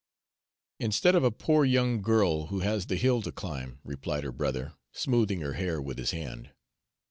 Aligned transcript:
"Instead 0.79 1.13
of 1.13 1.23
a 1.23 1.29
poor 1.29 1.63
young 1.63 2.01
girl, 2.01 2.47
who 2.47 2.61
has 2.61 2.87
the 2.87 2.95
hill 2.95 3.21
to 3.21 3.31
climb," 3.31 3.77
replied 3.83 4.23
her 4.23 4.31
brother, 4.31 4.73
smoothing 4.91 5.41
her 5.41 5.53
hair 5.53 5.79
with 5.79 5.99
his 5.99 6.09
hand. 6.09 6.49